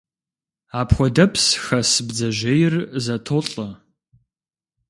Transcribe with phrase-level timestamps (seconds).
[0.79, 3.67] Апхуэдэпс хэс бдзэжьейр зэтолӀэ.